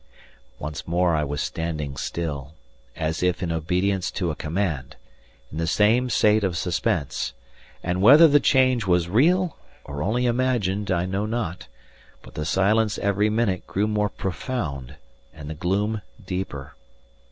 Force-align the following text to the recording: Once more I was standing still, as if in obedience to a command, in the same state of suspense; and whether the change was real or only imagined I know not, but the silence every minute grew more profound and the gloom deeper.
Once 0.57 0.87
more 0.87 1.15
I 1.15 1.23
was 1.23 1.41
standing 1.41 1.95
still, 1.95 2.55
as 2.95 3.21
if 3.21 3.43
in 3.43 3.51
obedience 3.51 4.09
to 4.09 4.31
a 4.31 4.35
command, 4.35 4.95
in 5.51 5.59
the 5.59 5.67
same 5.67 6.09
state 6.09 6.43
of 6.43 6.57
suspense; 6.57 7.35
and 7.83 8.01
whether 8.01 8.27
the 8.27 8.39
change 8.39 8.87
was 8.87 9.07
real 9.07 9.57
or 9.83 10.01
only 10.01 10.25
imagined 10.25 10.89
I 10.89 11.05
know 11.05 11.27
not, 11.27 11.67
but 12.23 12.33
the 12.33 12.45
silence 12.45 12.97
every 12.97 13.29
minute 13.29 13.67
grew 13.67 13.85
more 13.87 14.09
profound 14.09 14.95
and 15.35 15.51
the 15.51 15.53
gloom 15.53 16.01
deeper. 16.25 16.73